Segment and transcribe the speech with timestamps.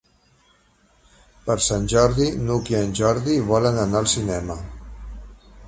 [1.49, 4.57] Per Sant Jordi n'Hug i en Jordi volen anar al cinema.